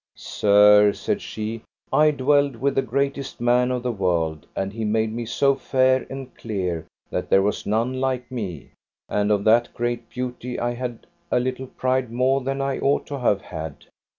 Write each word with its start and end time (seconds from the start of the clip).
Sir, 0.15 0.93
said 0.93 1.21
she, 1.21 1.61
I 1.93 2.09
dwelled 2.09 2.55
with 2.55 2.73
the 2.73 2.81
greatest 2.81 3.39
man 3.39 3.69
of 3.69 3.83
the 3.83 3.91
world, 3.91 4.47
and 4.55 4.73
he 4.73 4.83
made 4.83 5.13
me 5.13 5.27
so 5.27 5.53
fair 5.53 6.07
and 6.09 6.35
clear 6.35 6.87
that 7.11 7.29
there 7.29 7.43
was 7.43 7.67
none 7.67 7.99
like 8.01 8.31
me; 8.31 8.71
and 9.09 9.31
of 9.31 9.43
that 9.43 9.71
great 9.75 10.09
beauty 10.09 10.59
I 10.59 10.71
had 10.73 11.05
a 11.29 11.39
little 11.39 11.67
pride 11.67 12.11
more 12.11 12.41
than 12.41 12.61
I 12.61 12.79
ought 12.79 13.05
to 13.09 13.19
have 13.19 13.41
had. 13.43 13.85